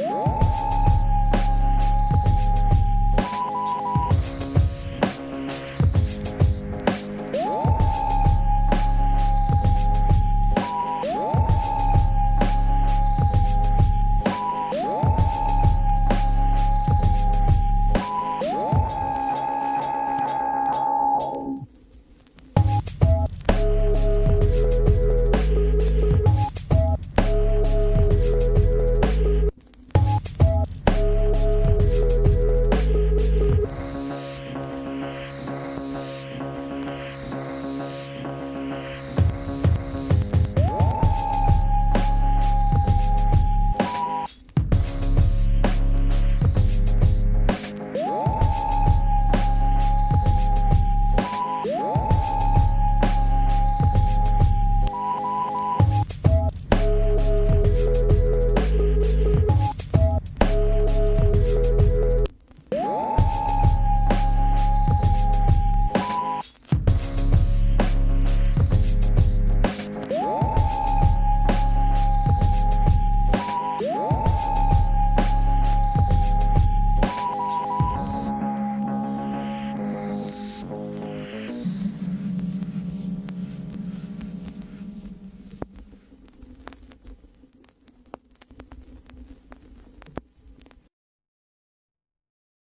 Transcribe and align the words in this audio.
Whoa. 0.00 0.49